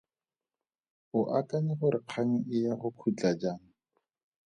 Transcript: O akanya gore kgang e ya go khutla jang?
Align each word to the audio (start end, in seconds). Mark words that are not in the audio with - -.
O 1.19 1.21
akanya 1.37 1.73
gore 1.79 1.99
kgang 2.07 2.33
e 2.55 2.57
ya 2.65 2.73
go 2.81 2.89
khutla 2.99 3.29
jang? 3.41 3.61